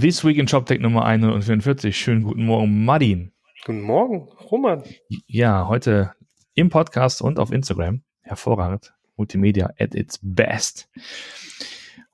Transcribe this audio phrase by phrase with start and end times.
[0.00, 1.96] This Week in ShopTech Nummer 144.
[1.96, 3.32] Schönen guten Morgen, Martin.
[3.64, 4.84] Guten Morgen, Roman.
[5.26, 6.14] Ja, heute
[6.54, 8.02] im Podcast und auf Instagram.
[8.20, 8.94] Hervorragend.
[9.16, 10.88] Multimedia at its best.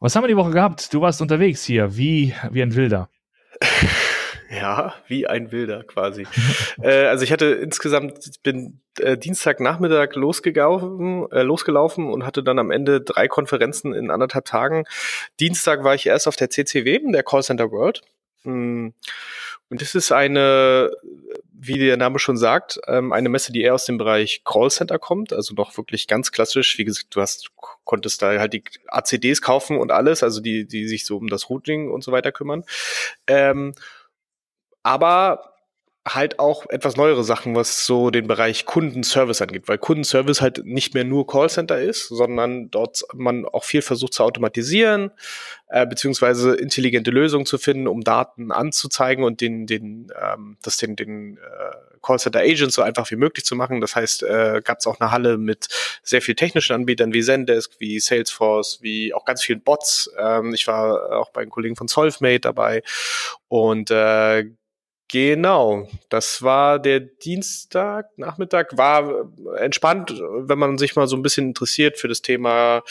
[0.00, 0.94] Was haben wir die Woche gehabt?
[0.94, 3.10] Du warst unterwegs hier, wie, wie ein Wilder.
[4.64, 6.26] Ja, wie ein Wilder quasi.
[6.82, 12.70] äh, also ich hatte insgesamt, bin äh, Dienstagnachmittag losgelaufen, äh, losgelaufen und hatte dann am
[12.70, 14.84] Ende drei Konferenzen in anderthalb Tagen.
[15.38, 18.00] Dienstag war ich erst auf der CCW, der Callcenter World.
[18.44, 18.94] Hm.
[19.68, 20.92] Und das ist eine,
[21.52, 25.34] wie der Name schon sagt, ähm, eine Messe, die eher aus dem Bereich Callcenter kommt,
[25.34, 26.78] also doch wirklich ganz klassisch.
[26.78, 27.50] Wie gesagt, du hast,
[27.84, 31.50] konntest da halt die ACDs kaufen und alles, also die, die sich so um das
[31.50, 32.64] Routing und so weiter kümmern.
[33.26, 33.74] Ähm,
[34.84, 35.54] aber
[36.06, 40.92] halt auch etwas neuere Sachen, was so den Bereich Kundenservice angeht, weil Kundenservice halt nicht
[40.92, 45.12] mehr nur Callcenter ist, sondern dort man auch viel versucht zu automatisieren,
[45.68, 50.94] äh, beziehungsweise intelligente Lösungen zu finden, um Daten anzuzeigen und den, den, ähm, das den,
[50.94, 53.80] den äh, Callcenter Agents so einfach wie möglich zu machen.
[53.80, 55.68] Das heißt, äh, gab es auch eine Halle mit
[56.02, 60.10] sehr viel technischen Anbietern wie Zendesk, wie Salesforce, wie auch ganz vielen Bots.
[60.18, 62.82] Ähm, ich war auch bei den Kollegen von Solvemate dabei
[63.48, 64.44] und äh,
[65.08, 71.48] Genau, das war der Dienstag, Nachmittag, war entspannt, wenn man sich mal so ein bisschen
[71.48, 72.82] interessiert für das Thema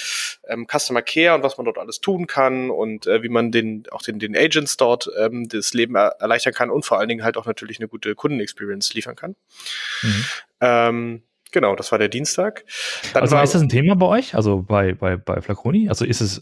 [0.47, 3.86] ähm, Customer Care und was man dort alles tun kann und äh, wie man den
[3.91, 7.23] auch den, den Agents dort ähm, das Leben er erleichtern kann und vor allen Dingen
[7.23, 9.36] halt auch natürlich eine gute Kundenexperience liefern kann.
[10.03, 10.25] Mhm.
[10.61, 12.64] Ähm, genau, das war der Dienstag.
[13.14, 15.89] Dann also war, ist das ein Thema bei euch, also bei, bei, bei Flaconi?
[15.89, 16.41] Also ist es,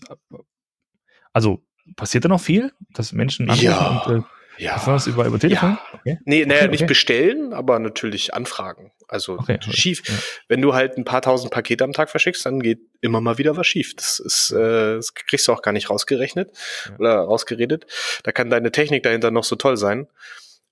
[1.32, 1.64] also
[1.96, 4.04] passiert da noch viel, dass Menschen anrufen ja.
[4.06, 4.24] und äh,
[4.62, 4.82] ja.
[4.86, 5.72] Was über, über Telefon?
[5.72, 6.00] Ja.
[6.00, 6.20] Okay.
[6.26, 8.92] Nee, naja, okay, nicht bestellen, aber natürlich anfragen.
[9.08, 10.02] Also okay, schief.
[10.08, 10.16] Ja.
[10.48, 13.58] Wenn du halt ein paar tausend Pakete am Tag verschickst, dann geht immer mal wieder
[13.58, 13.96] was schief.
[13.96, 16.52] Das ist, äh, das kriegst du auch gar nicht rausgerechnet
[16.86, 16.96] ja.
[16.98, 17.88] oder rausgeredet.
[18.24, 20.08] Da kann deine Technik dahinter noch so toll sein.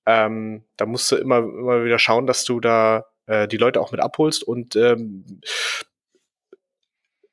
[0.05, 3.91] Ähm, da musst du immer, immer wieder schauen, dass du da äh, die Leute auch
[3.91, 5.41] mit abholst und ähm,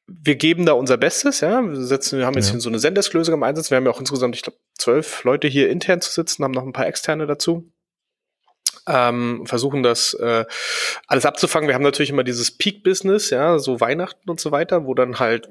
[0.07, 1.63] wir geben da unser Bestes, ja.
[1.63, 2.61] Wir setzen, wir haben jetzt ja.
[2.61, 3.71] so eine Zendesk-Lösung im Einsatz.
[3.71, 6.65] Wir haben ja auch insgesamt, ich glaube, zwölf Leute hier intern zu sitzen, haben noch
[6.65, 7.73] ein paar externe dazu.
[8.89, 10.45] Ähm, versuchen das äh,
[11.09, 11.67] alles abzufangen.
[11.67, 15.51] Wir haben natürlich immer dieses Peak-Business, ja, so Weihnachten und so weiter, wo dann halt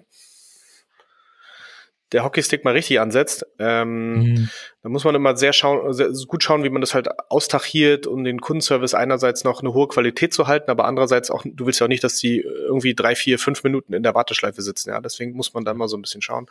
[2.16, 4.50] der Hockeystick mal richtig ansetzt, ähm, mhm.
[4.82, 8.24] da muss man immer sehr, schauen, sehr gut schauen, wie man das halt austachiert, um
[8.24, 11.86] den Kundenservice einerseits noch eine hohe Qualität zu halten, aber andererseits auch, du willst ja
[11.86, 15.02] auch nicht, dass die irgendwie drei, vier, fünf Minuten in der Warteschleife sitzen, ja.
[15.02, 16.48] Deswegen muss man da mal so ein bisschen schauen.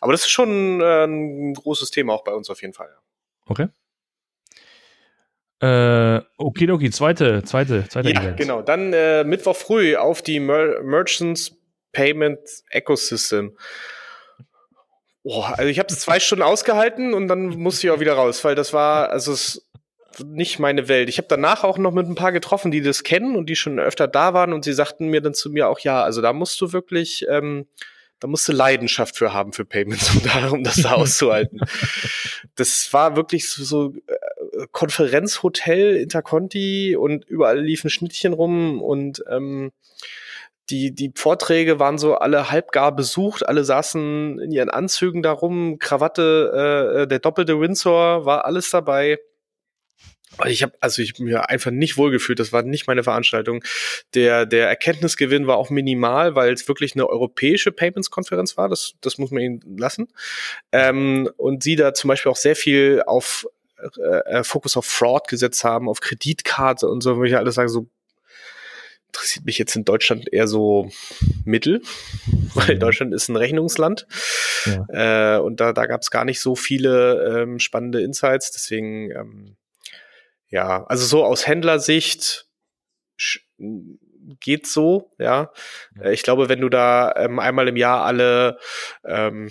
[0.00, 2.88] Aber das ist schon äh, ein großes Thema auch bei uns auf jeden Fall.
[2.88, 3.00] Ja.
[3.46, 3.68] Okay.
[5.60, 8.36] Äh, okidoki, zweite, zweite, zweite Ja, Event.
[8.36, 8.62] genau.
[8.62, 11.56] Dann äh, Mittwoch früh auf die Mer Merchants
[11.92, 12.38] Payment
[12.70, 13.56] Ecosystem.
[15.28, 18.42] Boah, also ich habe es zwei Stunden ausgehalten und dann musste ich auch wieder raus,
[18.44, 19.68] weil das war, also es
[20.24, 21.10] nicht meine Welt.
[21.10, 23.78] Ich habe danach auch noch mit ein paar getroffen, die das kennen und die schon
[23.78, 26.58] öfter da waren und sie sagten mir dann zu mir auch, ja, also da musst
[26.62, 27.66] du wirklich, ähm,
[28.20, 31.60] da musst du Leidenschaft für haben für Payments, um, da, um das da auszuhalten.
[32.56, 39.72] Das war wirklich so, so äh, Konferenzhotel, Interconti und überall liefen Schnittchen rum und ähm,
[40.70, 47.02] die, die Vorträge waren so alle halbgar besucht, alle saßen in ihren Anzügen darum, Krawatte,
[47.02, 49.18] äh, der doppelte Windsor war alles dabei.
[50.46, 52.38] Ich habe also ich mir einfach nicht wohlgefühlt.
[52.38, 53.64] Das war nicht meine Veranstaltung.
[54.14, 58.68] Der der Erkenntnisgewinn war auch minimal, weil es wirklich eine europäische Payments-Konferenz war.
[58.68, 60.08] Das das muss man ihnen lassen.
[60.70, 65.64] Ähm, und sie da zum Beispiel auch sehr viel auf äh, Fokus auf Fraud gesetzt
[65.64, 67.88] haben, auf Kreditkarte und so, wo ich alles sage so
[69.08, 70.90] interessiert mich jetzt in Deutschland eher so
[71.44, 71.82] mittel,
[72.54, 72.80] weil mhm.
[72.80, 74.06] Deutschland ist ein Rechnungsland.
[74.66, 75.36] Ja.
[75.36, 78.52] Äh, und da, da gab es gar nicht so viele ähm, spannende Insights.
[78.52, 79.56] Deswegen, ähm,
[80.48, 82.46] ja, also so aus Händlersicht
[84.40, 85.50] geht so, ja.
[85.96, 86.10] ja.
[86.10, 88.58] Ich glaube, wenn du da ähm, einmal im Jahr alle
[89.04, 89.48] ähm,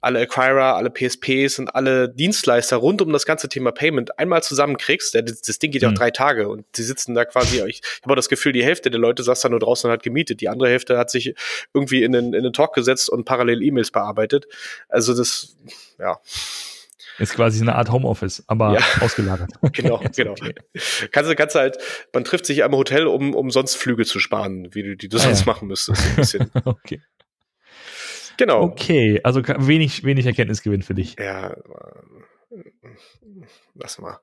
[0.00, 5.14] alle Acquirer, alle PSPs und alle Dienstleister rund um das ganze Thema Payment einmal zusammenkriegst,
[5.14, 5.98] das, das Ding geht ja auch mhm.
[5.98, 9.00] drei Tage und sie sitzen da quasi, ich, ich habe das Gefühl, die Hälfte der
[9.00, 11.34] Leute saß da nur draußen und hat gemietet, die andere Hälfte hat sich
[11.74, 14.46] irgendwie in den, in den Talk gesetzt und parallel E-Mails bearbeitet.
[14.88, 15.56] Also das,
[15.98, 16.18] ja.
[17.20, 18.80] Ist quasi eine Art Homeoffice, aber ja.
[19.00, 19.50] ausgelagert.
[19.72, 20.34] Genau, genau.
[21.12, 21.78] Kannst du, kannst halt,
[22.14, 25.18] man trifft sich am Hotel, um, um sonst Flüge zu sparen, wie du, die du
[25.18, 25.46] ah, sonst ja.
[25.46, 26.02] machen müsstest.
[26.02, 26.50] Ein bisschen.
[26.64, 27.02] okay.
[28.38, 28.62] Genau.
[28.62, 31.14] Okay, also wenig, wenig Erkenntnisgewinn für dich.
[31.18, 31.54] Ja,
[33.74, 34.18] lass mal.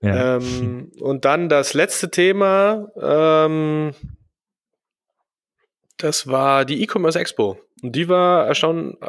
[0.00, 0.36] Ja.
[0.36, 3.92] Ähm, und dann das letzte Thema, ähm,
[5.96, 7.58] das war die E-Commerce Expo.
[7.82, 9.08] Und die war erstaunt, äh,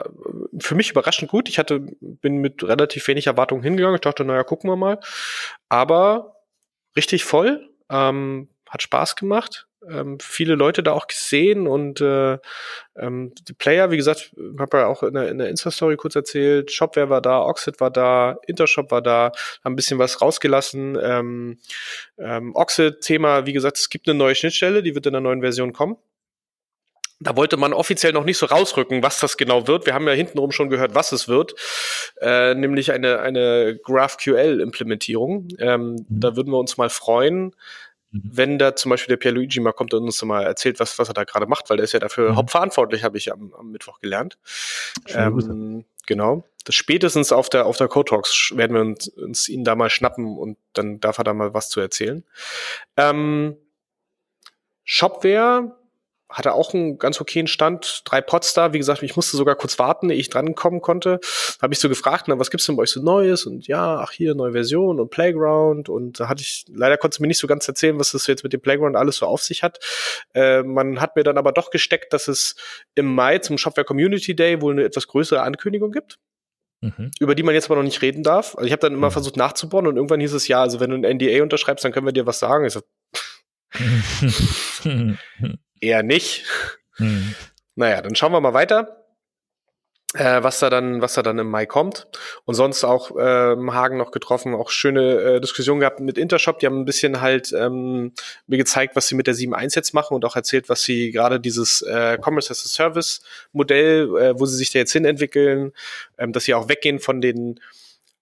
[0.60, 1.50] für mich überraschend gut.
[1.50, 3.96] Ich hatte, bin mit relativ wenig Erwartungen hingegangen.
[3.96, 5.00] Ich dachte, naja, gucken wir mal.
[5.70, 6.36] Aber
[6.96, 9.68] richtig voll, ähm, hat Spaß gemacht.
[9.90, 12.40] Ähm, viele Leute da auch gesehen und äh,
[12.98, 16.72] ähm, die Player, wie gesagt, habe ja auch in der, in der Insta-Story kurz erzählt,
[16.72, 19.32] Shopware war da, Oxid war da, Intershop war da,
[19.64, 20.98] haben ein bisschen was rausgelassen.
[21.02, 21.60] Ähm,
[22.18, 25.74] ähm, Oxid-Thema, wie gesagt, es gibt eine neue Schnittstelle, die wird in der neuen Version
[25.74, 25.98] kommen.
[27.20, 29.88] Da wollte man offiziell noch nicht so rausrücken, was das genau wird.
[29.88, 31.56] Wir haben ja hintenrum schon gehört, was es wird,
[32.22, 35.48] äh, nämlich eine, eine GraphQL-Implementierung.
[35.58, 36.06] Ähm, mhm.
[36.10, 37.56] Da würden wir uns mal freuen,
[38.12, 38.22] mhm.
[38.24, 41.16] wenn da zum Beispiel der Pierluigi mal kommt und uns mal erzählt, was, was er
[41.16, 42.36] da gerade macht, weil der ist ja dafür mhm.
[42.36, 44.38] hauptverantwortlich, habe ich am, am, Mittwoch gelernt.
[45.08, 46.44] Ähm, genau.
[46.66, 49.90] Das spätestens auf der, auf der Code Talks werden wir uns, uns ihn da mal
[49.90, 52.24] schnappen und dann darf er da mal was zu erzählen.
[52.96, 53.58] Ähm,
[54.84, 55.76] Shopware
[56.30, 58.74] hatte auch einen ganz okayen Stand, drei Pots da.
[58.74, 61.20] Wie gesagt, ich musste sogar kurz warten, ehe ich drankommen konnte.
[61.62, 63.46] Habe ich so gefragt, na, was gibt's denn bei euch so Neues?
[63.46, 65.88] Und ja, ach hier, neue Version und Playground.
[65.88, 68.52] Und da hatte ich, leider konnte mir nicht so ganz erzählen, was das jetzt mit
[68.52, 69.80] dem Playground alles so auf sich hat.
[70.34, 72.56] Äh, man hat mir dann aber doch gesteckt, dass es
[72.96, 76.20] im Mai zum Shopware Community Day wohl eine etwas größere Ankündigung gibt.
[76.80, 77.10] Mhm.
[77.20, 78.56] über die man jetzt aber noch nicht reden darf.
[78.56, 79.12] Also ich habe dann immer mhm.
[79.12, 82.06] versucht nachzubohren und irgendwann hieß es ja, also wenn du ein NDA unterschreibst, dann können
[82.06, 82.66] wir dir was sagen.
[82.66, 82.82] Ich so,
[85.82, 86.46] eher nicht.
[86.96, 87.36] Hm.
[87.76, 88.98] Naja, dann schauen wir mal weiter.
[90.14, 92.08] Äh, was da dann, was da dann im Mai kommt.
[92.46, 96.60] Und sonst auch ähm, Hagen noch getroffen, auch schöne äh, Diskussionen gehabt mit Intershop.
[96.60, 98.14] Die haben ein bisschen halt ähm,
[98.48, 101.42] mir gezeigt, was sie mit der 7.1 jetzt machen und auch erzählt, was sie gerade
[101.42, 103.22] dieses äh, Commerce as a Service
[103.52, 105.74] Modell, äh, wo sie sich da jetzt hin entwickeln,
[106.18, 107.60] ähm, dass sie auch weggehen von den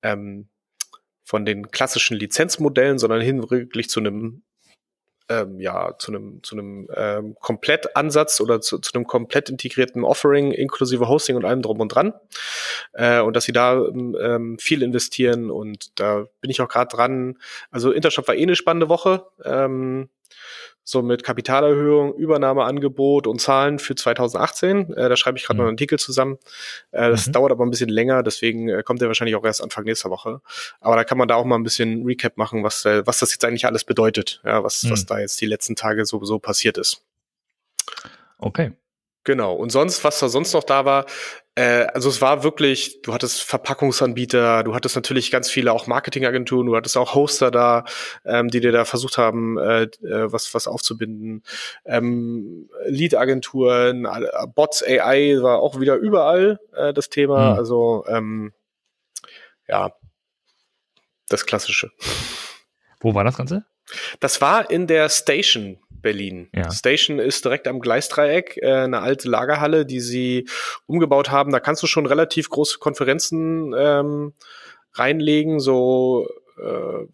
[0.01, 0.47] ähm,
[1.23, 4.41] von den klassischen Lizenzmodellen, sondern hin wirklich zu einem
[5.29, 10.51] ähm, ja, zu einem zu einem ähm, Komplettansatz oder zu, zu einem komplett integrierten Offering
[10.51, 12.13] inklusive Hosting und allem drum und dran.
[12.93, 17.37] Äh, und dass sie da ähm, viel investieren und da bin ich auch gerade dran.
[17.71, 19.25] Also Intershop war eh eine spannende Woche.
[19.43, 20.09] Ähm,
[20.85, 24.93] so mit Kapitalerhöhung, Übernahmeangebot und Zahlen für 2018.
[24.93, 25.63] Äh, da schreibe ich gerade mhm.
[25.63, 26.37] noch einen Artikel zusammen.
[26.91, 27.31] Äh, das mhm.
[27.33, 30.41] dauert aber ein bisschen länger, deswegen äh, kommt er wahrscheinlich auch erst Anfang nächster Woche.
[30.79, 33.31] Aber da kann man da auch mal ein bisschen Recap machen, was, äh, was das
[33.31, 34.91] jetzt eigentlich alles bedeutet, ja, was, mhm.
[34.91, 37.01] was da jetzt die letzten Tage sowieso passiert ist.
[38.37, 38.71] Okay.
[39.25, 39.55] Genau.
[39.55, 41.05] Und sonst, was da sonst noch da war,
[41.55, 46.67] äh, also es war wirklich, du hattest Verpackungsanbieter, du hattest natürlich ganz viele auch Marketingagenturen,
[46.67, 47.85] du hattest auch Hoster da,
[48.23, 51.43] ähm, die dir da versucht haben, äh, äh was, was aufzubinden.
[51.85, 54.07] Ähm, Lead-Agenturen,
[54.53, 57.53] Bots, AI war auch wieder überall äh, das Thema.
[57.53, 57.57] Mhm.
[57.57, 58.53] Also ähm,
[59.67, 59.91] ja,
[61.29, 61.91] das Klassische.
[62.99, 63.65] Wo war das Ganze?
[64.19, 66.49] Das war in der Station Berlin.
[66.53, 66.71] Ja.
[66.71, 70.47] Station ist direkt am Gleisdreieck, äh, eine alte Lagerhalle, die sie
[70.85, 71.51] umgebaut haben.
[71.51, 74.33] Da kannst du schon relativ große Konferenzen ähm,
[74.93, 76.29] reinlegen, so
[76.61, 77.07] äh,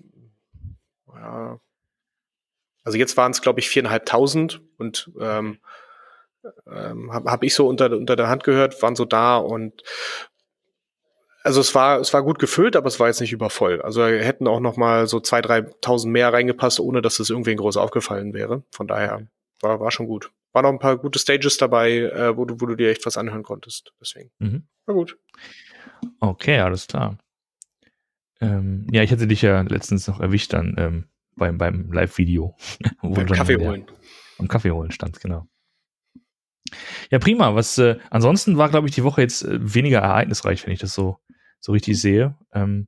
[1.16, 1.60] ja.
[2.84, 5.60] Also jetzt waren es, glaube ich, viereinhalbtausend und ähm,
[6.68, 9.84] ähm, habe hab ich so unter, unter der Hand gehört, waren so da und
[11.44, 13.82] also es war, es war gut gefüllt, aber es war jetzt nicht übervoll.
[13.82, 17.78] Also hätten auch noch mal so zwei, dreitausend mehr reingepasst, ohne dass es irgendwen groß
[17.78, 18.64] aufgefallen wäre.
[18.72, 19.28] Von daher
[19.62, 20.32] war, war schon gut.
[20.54, 23.18] War noch ein paar gute Stages dabei, äh, wo, du, wo du dir echt was
[23.18, 23.94] anhören konntest.
[24.02, 24.32] Deswegen.
[24.40, 24.64] Mhm.
[24.86, 25.18] War gut.
[26.20, 27.18] Okay, alles klar.
[28.42, 31.06] Ähm, ja, ich hatte dich ja letztens noch erwischt dann ähm,
[31.36, 32.56] beim, beim Live-Video.
[33.02, 33.86] Beim Kaffee holen.
[34.38, 35.48] Am Kaffee holen stand, genau.
[37.12, 37.54] Ja, prima.
[37.54, 40.96] Was äh, ansonsten war, glaube ich, die Woche jetzt äh, weniger ereignisreich, wenn ich das
[40.96, 41.18] so
[41.62, 42.36] so richtig sehe.
[42.54, 42.88] Ähm,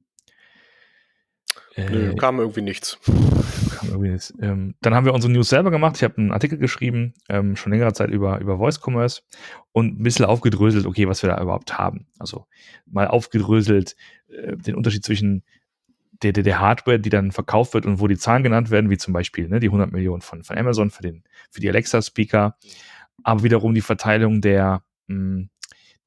[1.77, 2.99] Nö, äh, kam irgendwie nichts.
[3.05, 4.33] Kam irgendwie nichts.
[4.41, 5.95] Ähm, dann haben wir unsere News selber gemacht.
[5.95, 9.21] Ich habe einen Artikel geschrieben, ähm, schon längere Zeit über, über Voice Commerce
[9.71, 12.07] und ein bisschen aufgedröselt, okay, was wir da überhaupt haben.
[12.19, 12.45] Also
[12.85, 13.95] mal aufgedröselt
[14.27, 15.43] äh, den Unterschied zwischen
[16.21, 18.97] der, der, der, Hardware, die dann verkauft wird und wo die Zahlen genannt werden, wie
[18.97, 22.55] zum Beispiel ne, die 100 Millionen von, von Amazon für, den, für die Alexa-Speaker,
[23.23, 25.49] aber wiederum die Verteilung der, mh, hm,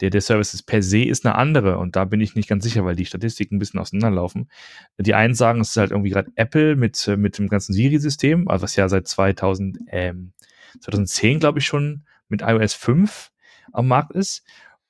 [0.00, 2.84] der, der Services per se ist eine andere und da bin ich nicht ganz sicher,
[2.84, 4.50] weil die Statistiken ein bisschen auseinanderlaufen.
[4.98, 8.48] Die einen sagen, es ist halt irgendwie gerade Apple mit, äh, mit dem ganzen Siri-System,
[8.48, 10.32] also was ja seit 2000, ähm,
[10.80, 13.30] 2010, glaube ich, schon mit iOS 5
[13.72, 14.44] am Markt ist.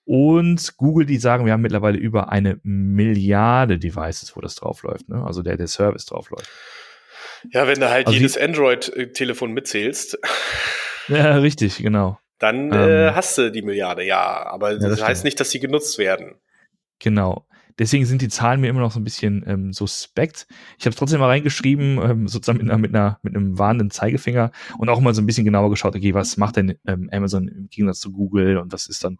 [0.04, 5.24] Und Google, die sagen, wir haben mittlerweile über eine Milliarde Devices, wo das draufläuft, ne?
[5.24, 6.48] also der, der Service draufläuft.
[7.50, 10.18] Ja, wenn du halt also jedes Android-Telefon mitzählst.
[11.08, 14.46] Ja, richtig, genau dann äh, ähm, äh, hast du die Milliarde, ja.
[14.46, 16.34] Aber das, ja, das heißt nicht, dass sie genutzt werden.
[16.98, 17.46] Genau.
[17.78, 20.46] Deswegen sind die Zahlen mir immer noch so ein bisschen ähm, suspekt.
[20.78, 23.90] Ich habe es trotzdem mal reingeschrieben, ähm, sozusagen mit, einer, mit, einer, mit einem warnenden
[23.90, 27.48] Zeigefinger und auch mal so ein bisschen genauer geschaut, okay, was macht denn ähm, Amazon
[27.48, 29.18] im Gegensatz zu Google und was ist dann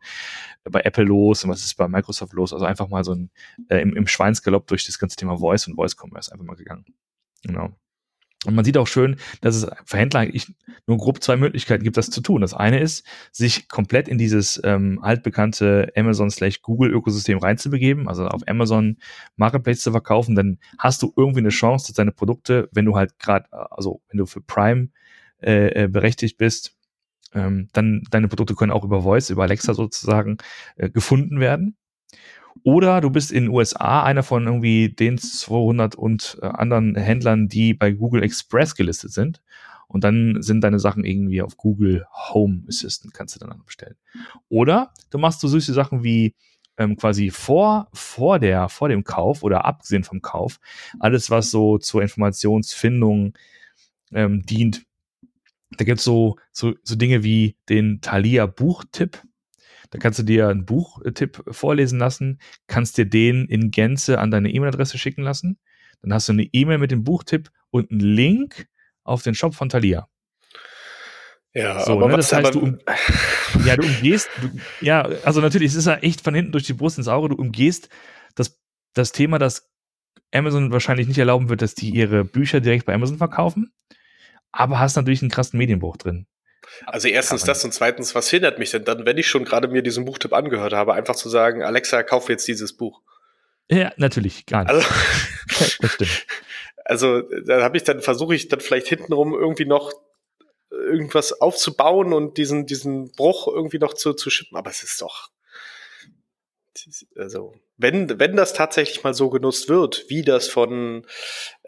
[0.65, 2.55] bei Apple los und was ist bei Microsoft los?
[2.55, 3.31] Also einfach mal so ein
[3.69, 6.87] äh, im, im Schweinsgalopp durch das ganze Thema Voice und Voice Commerce einfach mal gegangen.
[7.43, 7.77] Genau.
[8.47, 10.55] Und man sieht auch schön, dass es für Händler eigentlich
[10.87, 12.41] nur grob zwei Möglichkeiten gibt, das zu tun.
[12.41, 18.27] Das eine ist, sich komplett in dieses ähm, altbekannte Amazon slash Google Ökosystem reinzubegeben, also
[18.27, 18.99] auf Amazon
[19.37, 23.19] Marketplace zu verkaufen, dann hast du irgendwie eine Chance, dass deine Produkte, wenn du halt
[23.19, 24.89] gerade, also wenn du für Prime
[25.43, 26.77] äh, äh, berechtigt bist,
[27.35, 30.39] ähm, dann deine Produkte können auch über Voice, über Alexa sozusagen
[30.77, 31.77] äh, gefunden werden.
[32.63, 37.49] Oder du bist in den USA einer von irgendwie den 200 und äh, anderen Händlern,
[37.49, 39.43] die bei Google Express gelistet sind.
[39.89, 43.97] Und dann sind deine Sachen irgendwie auf Google Home Assistant, kannst du dann bestellen.
[44.49, 46.35] Oder du machst so süße Sachen wie
[46.77, 50.59] ähm, quasi vor, vor, der, vor dem Kauf oder abgesehen vom Kauf,
[50.99, 53.35] alles, was so zur Informationsfindung
[54.13, 54.85] ähm, dient.
[55.79, 59.23] Da gibt's so, so, so Dinge wie den Thalia Buchtipp.
[59.91, 64.51] Da kannst du dir einen Buchtipp vorlesen lassen, kannst dir den in Gänze an deine
[64.51, 65.59] E-Mail-Adresse schicken lassen.
[66.03, 68.69] Dann hast du eine E-Mail mit dem Buchtipp und einen Link
[69.05, 70.09] auf den Shop von Thalia.
[71.55, 72.79] Ja, so, aber ne, das heißt, du, um,
[73.65, 74.51] ja, du umgehst, du,
[74.83, 77.37] ja, also natürlich, es ist ja echt von hinten durch die Brust ins Auge, du
[77.37, 77.89] umgehst
[78.35, 78.61] das,
[78.93, 79.71] das Thema, dass
[80.33, 83.73] Amazon wahrscheinlich nicht erlauben wird, dass die ihre Bücher direkt bei Amazon verkaufen,
[84.53, 86.27] aber hast natürlich einen krassen Medienbruch drin.
[86.87, 89.83] Also erstens das und zweitens, was hindert mich denn dann, wenn ich schon gerade mir
[89.83, 93.03] diesen Buchtipp angehört habe, einfach zu sagen, Alexa, kauf jetzt dieses Buch.
[93.71, 94.75] Ja, natürlich, gar nicht.
[94.75, 94.89] Also,
[95.81, 96.27] das stimmt.
[96.85, 99.93] Also da habe ich dann versuche ich dann vielleicht hintenrum irgendwie noch
[100.71, 105.31] irgendwas aufzubauen und diesen diesen Bruch irgendwie noch zu zu schippen, aber es ist doch
[107.17, 111.07] also wenn wenn das tatsächlich mal so genutzt wird, wie das von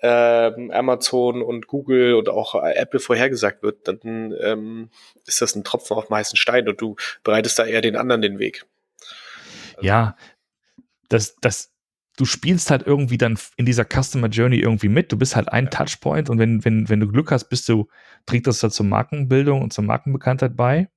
[0.03, 4.91] ähm, Amazon und Google und auch Apple vorhergesagt wird, dann ähm,
[5.27, 8.23] ist das ein Tropfen auf dem heißen Stein und du bereitest da eher den anderen
[8.23, 8.67] den Weg.
[9.77, 9.87] Also.
[9.87, 10.17] Ja,
[11.09, 11.73] das das
[12.19, 15.13] du spielst halt irgendwie dann in dieser Customer Journey irgendwie mit.
[15.13, 17.89] Du bist halt ein Touchpoint und wenn, wenn, wenn du Glück hast, bist du,
[18.27, 20.89] trägt das da zur Markenbildung und zur Markenbekanntheit bei.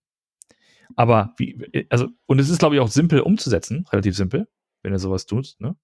[0.96, 4.48] Aber wie, also, und es ist, glaube ich, auch simpel umzusetzen, relativ simpel,
[4.82, 5.76] wenn du sowas tust, ne?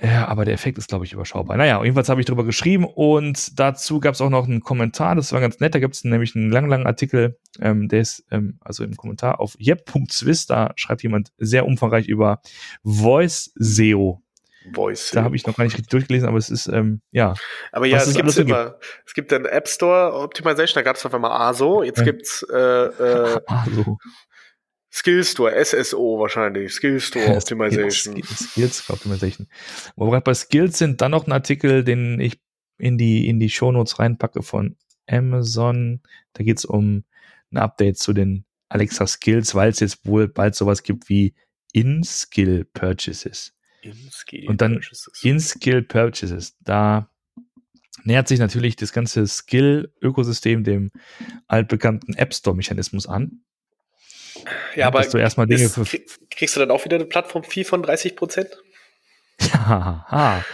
[0.00, 1.56] Ja, aber der Effekt ist, glaube ich, überschaubar.
[1.56, 5.32] Naja, jedenfalls habe ich darüber geschrieben und dazu gab es auch noch einen Kommentar, das
[5.32, 8.58] war ganz nett, da gibt es nämlich einen langen, langen Artikel, ähm, der ist ähm,
[8.60, 12.40] also im Kommentar auf yep.swiss, da schreibt jemand sehr umfangreich über
[12.84, 14.22] Voice SEO.
[14.74, 15.10] Voice.
[15.12, 17.34] Da habe ich noch gar nicht richtig durchgelesen, aber es ist, ähm, ja.
[17.72, 21.14] Aber ja, es, gibt immer, es gibt dann App Store Optimization, da gab es auf
[21.14, 22.04] einmal ASO, jetzt ja.
[22.04, 23.98] gibt's äh, äh, ASO.
[24.92, 28.22] Skill Store, SSO wahrscheinlich, Skill Store Optimization.
[28.22, 29.46] Skills Optimization.
[29.96, 32.40] Wo wir gerade bei Skills sind, dann noch ein Artikel, den ich
[32.78, 36.00] in die, in die Shownotes reinpacke von Amazon.
[36.32, 37.04] Da geht es um
[37.52, 41.34] ein Update zu den Alexa Skills, weil es jetzt wohl bald sowas gibt wie
[41.72, 43.52] In-Skill Purchases.
[43.82, 44.80] In-Skill Und dann
[45.22, 46.56] In-Skill Purchases.
[46.60, 47.10] Da
[48.04, 50.90] nähert sich natürlich das ganze Skill-Ökosystem dem
[51.46, 53.42] altbekannten App Store-Mechanismus an.
[54.74, 55.78] Ja, aber du erstmal Dinge ist,
[56.30, 58.50] kriegst du dann auch wieder eine Plattform-Fee von 30 Prozent?
[59.68, 60.44] Ja,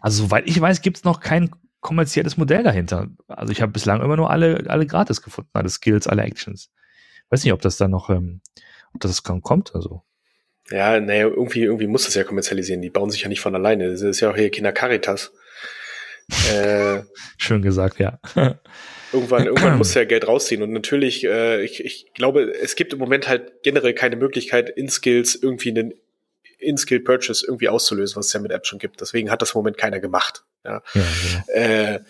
[0.00, 3.08] also soweit ich weiß, gibt es noch kein kommerzielles Modell dahinter.
[3.28, 6.70] Also ich habe bislang immer nur alle, alle gratis gefunden, alle Skills, alle Actions.
[7.30, 8.40] Weiß nicht, ob das dann noch, ähm,
[8.94, 10.02] ob das kommt, also.
[10.70, 12.82] Ja, naja, irgendwie, irgendwie muss das ja kommerzialisieren.
[12.82, 13.90] Die bauen sich ja nicht von alleine.
[13.90, 15.32] Das ist ja auch hier Kinder Caritas.
[16.52, 17.02] äh,
[17.38, 18.18] Schön gesagt, ja.
[19.12, 20.62] Irgendwann, irgendwann muss ja Geld rausziehen.
[20.62, 24.88] Und natürlich, äh, ich, ich glaube, es gibt im Moment halt generell keine Möglichkeit, in
[24.88, 25.94] Skills irgendwie einen
[26.58, 29.00] In-Skill Purchase irgendwie auszulösen, was es ja mit Apps schon gibt.
[29.00, 30.44] Deswegen hat das im Moment keiner gemacht.
[30.64, 30.82] Ja.
[30.94, 31.54] ja, ja.
[31.54, 32.00] Äh,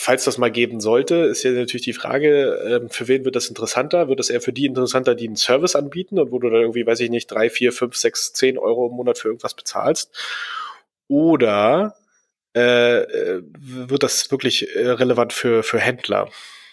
[0.00, 3.48] falls das mal geben sollte, ist ja natürlich die Frage, äh, für wen wird das
[3.48, 4.08] interessanter?
[4.08, 6.86] Wird das eher für die interessanter, die einen Service anbieten und wo du dann irgendwie,
[6.86, 10.16] weiß ich nicht, drei, vier, fünf, sechs, zehn Euro im Monat für irgendwas bezahlst?
[11.08, 11.96] Oder
[12.54, 16.30] äh, wird das wirklich äh, relevant für, für Händler,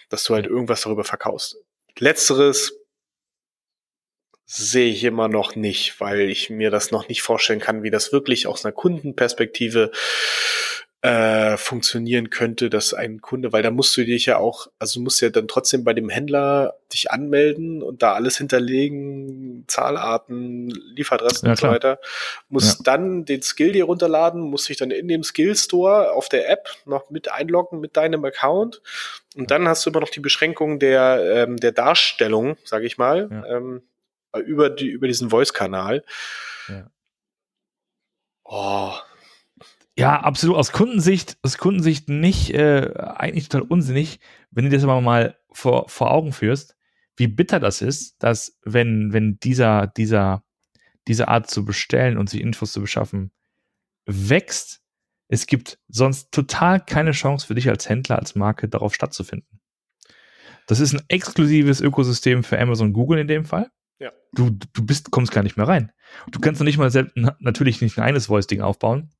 [0.09, 1.57] dass du halt irgendwas darüber verkaufst.
[1.97, 2.73] Letzteres
[4.45, 8.11] sehe ich immer noch nicht, weil ich mir das noch nicht vorstellen kann, wie das
[8.11, 9.91] wirklich aus einer Kundenperspektive
[11.05, 15.03] äh, funktionieren könnte, dass ein Kunde, weil da musst du dich ja auch, also du
[15.03, 21.45] musst ja dann trotzdem bei dem Händler dich anmelden und da alles hinterlegen, Zahlarten, Lieferadressen
[21.45, 21.99] ja, und so weiter,
[22.49, 22.83] musst ja.
[22.83, 26.69] dann den Skill dir runterladen, musst dich dann in dem Skill Store auf der App
[26.85, 28.81] noch mit einloggen mit deinem Account
[29.35, 33.29] und dann hast du immer noch die Beschränkung der, ähm, der Darstellung, sage ich mal,
[33.29, 33.57] ja.
[33.57, 33.83] ähm,
[34.45, 36.03] über, die, über diesen Voice-Kanal.
[38.43, 38.93] Oh.
[39.97, 40.57] Ja, absolut.
[40.57, 44.19] Aus Kundensicht, aus Kundensicht nicht, äh, eigentlich total unsinnig,
[44.51, 46.75] wenn du dir das aber mal vor, vor Augen führst,
[47.15, 50.43] wie bitter das ist, dass wenn, wenn dieser, dieser,
[51.07, 53.31] diese Art zu bestellen und sich Infos zu beschaffen
[54.05, 54.81] wächst,
[55.27, 59.61] es gibt sonst total keine Chance für dich als Händler, als Marke darauf stattzufinden.
[60.67, 63.71] Das ist ein exklusives Ökosystem für Amazon Google in dem Fall.
[63.99, 64.11] Ja.
[64.33, 65.91] Du, du bist, kommst gar nicht mehr rein.
[66.31, 69.11] Du kannst noch nicht mal selbst, natürlich nicht ein eines Voice-Ding aufbauen.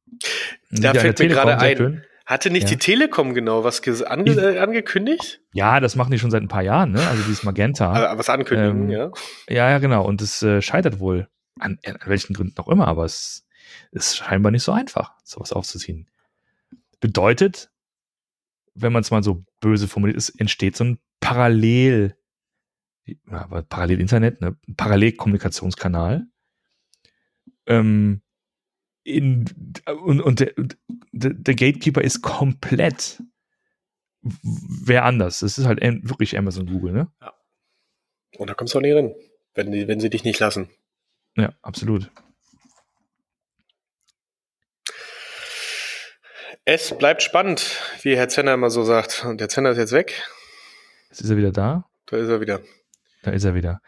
[0.71, 2.03] Da Wie fällt mir gerade ein.
[2.25, 2.69] Hatte nicht Ja.
[2.69, 5.41] die Telekom genau was ange Ich- äh, angekündigt?
[5.53, 7.07] Ja, das machen die schon seit ein paar Jahren, ne?
[7.07, 7.93] Also dieses Magenta.
[7.93, 9.11] Ah, was ankündigen, Ähm, ja.
[9.47, 10.03] Ja, ja, genau.
[10.05, 11.27] Und es äh, scheitert wohl.
[11.59, 13.45] An, an welchen Gründen auch immer, aber es
[13.91, 16.09] ist scheinbar nicht so einfach, sowas aufzuziehen.
[16.99, 17.69] Bedeutet,
[18.73, 22.17] wenn man es mal so böse formuliert, es entsteht so ein Parallel,
[23.05, 24.57] ja, aber Parallel-Internet, ne?
[24.67, 26.25] ein Parallelkommunikationskanal.
[27.67, 28.21] Ähm,
[29.05, 29.45] in,
[30.03, 30.53] und und der,
[31.11, 33.21] der, der Gatekeeper ist komplett
[34.21, 35.39] wer anders.
[35.39, 37.11] Das ist halt wirklich Amazon Google, ne?
[38.37, 39.15] Und da kommst du auch nicht rein,
[39.53, 40.69] wenn, die, wenn sie dich nicht lassen.
[41.37, 42.09] Ja, absolut.
[46.65, 49.23] Es bleibt spannend, wie Herr Zenner immer so sagt.
[49.23, 50.23] Und der Zenner ist jetzt weg.
[51.09, 51.87] Jetzt ist er wieder da.
[52.07, 52.61] Da ist er wieder.
[53.21, 53.81] Da ist er wieder.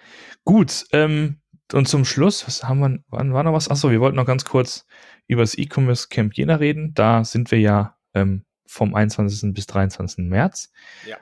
[0.44, 1.42] Gut, ähm,
[1.74, 3.70] und zum Schluss, was haben wir, wann war noch was?
[3.70, 4.86] Achso, wir wollten noch ganz kurz
[5.28, 6.94] über das E-Commerce Camp Jena reden.
[6.94, 9.54] Da sind wir ja ähm, vom 21.
[9.54, 10.26] bis 23.
[10.26, 10.72] März.
[11.06, 11.18] Ja.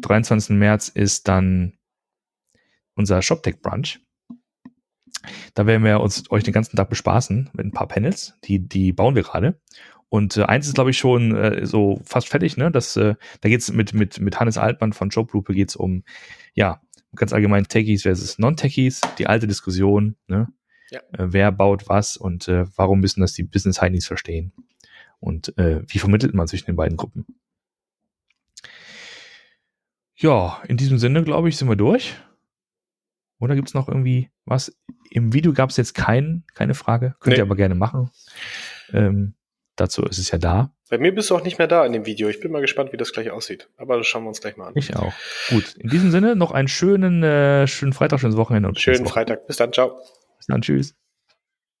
[0.00, 0.56] 23.
[0.56, 1.74] März ist dann
[2.94, 4.00] unser ShopTech Brunch.
[5.54, 8.34] Da werden wir uns euch den ganzen Tag bespaßen mit ein paar Panels.
[8.44, 9.60] Die, die bauen wir gerade.
[10.08, 12.70] Und äh, eins ist, glaube ich, schon äh, so fast fertig, ne?
[12.70, 16.04] Das, äh, da geht's mit, mit, mit Hannes Altmann von Joblupe geht's um,
[16.54, 16.82] ja,
[17.16, 20.48] ganz allgemein Techies versus Non-Techies, die alte Diskussion, ne?
[20.90, 21.00] Ja.
[21.12, 24.52] Äh, wer baut was und äh, warum müssen das die Business Heinis verstehen?
[25.20, 27.24] Und äh, wie vermittelt man zwischen den beiden Gruppen?
[30.16, 32.14] Ja, in diesem Sinne, glaube ich, sind wir durch.
[33.38, 34.76] Oder gibt's noch irgendwie was?
[35.10, 37.16] Im Video gab's jetzt kein, keine Frage.
[37.20, 37.40] Könnt Nee.
[37.40, 38.10] ihr aber gerne machen.
[38.92, 39.34] Ähm,
[39.76, 40.74] dazu ist es ja da.
[40.90, 42.28] Bei mir bist du auch nicht mehr da in dem Video.
[42.28, 43.68] Ich bin mal gespannt, wie das gleich aussieht.
[43.76, 44.72] Aber das schauen wir uns gleich mal an.
[44.76, 45.12] Ich auch.
[45.48, 49.06] Gut, in diesem Sinne noch einen schönen, äh, schönen Freitag, schönes Wochenende und Schönen.
[49.06, 49.46] Freitag.
[49.46, 49.72] Bis dann.
[49.72, 49.98] Ciao.
[50.36, 50.94] Bis dann, tschüss.